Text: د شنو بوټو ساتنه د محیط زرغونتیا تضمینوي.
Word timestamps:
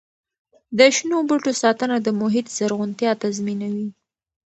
د 0.77 0.79
شنو 0.95 1.17
بوټو 1.27 1.51
ساتنه 1.61 1.97
د 2.01 2.07
محیط 2.21 2.47
زرغونتیا 2.57 3.11
تضمینوي. 3.23 3.89